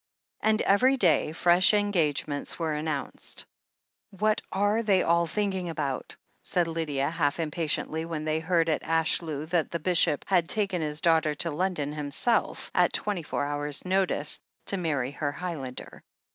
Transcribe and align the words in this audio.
And 0.39 0.63
every 0.63 0.97
day 0.97 1.31
fresh 1.31 1.75
engagements 1.75 2.57
were 2.57 2.73
announced. 2.73 3.45
"What 4.09 4.41
are 4.51 4.81
they 4.81 5.03
all 5.03 5.27
thinking 5.27 5.69
about?" 5.69 6.15
said 6.41 6.67
Lydia 6.67 7.07
half 7.11 7.39
impatiently, 7.39 8.05
when 8.05 8.25
they 8.25 8.39
heard 8.39 8.67
at 8.67 8.81
Ashlew 8.81 9.45
that 9.49 9.69
the 9.69 9.79
Bishop 9.79 10.25
had 10.27 10.49
taken 10.49 10.81
his 10.81 11.01
daughter 11.01 11.35
to 11.35 11.51
London 11.51 11.93
himself, 11.93 12.71
at 12.73 12.93
twenty 12.93 13.21
four 13.21 13.45
hours' 13.45 13.85
notice, 13.85 14.39
to 14.65 14.75
marry 14.77 15.11
her 15.11 15.31
Highlander. 15.33 16.01